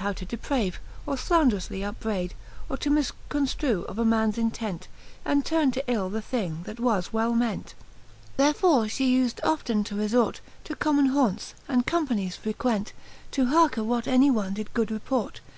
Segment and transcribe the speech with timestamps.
[0.00, 2.30] How to deprave, or flanderoufly upbrayd,
[2.70, 4.88] Or to mifconftrue of a mans intent,
[5.26, 7.74] And turne to ill the thing, that well was ment.
[8.38, 12.94] Therefore fhe ufed often to refort To common haunts, and companies frequent.
[13.32, 15.42] To hearke what any one did good report.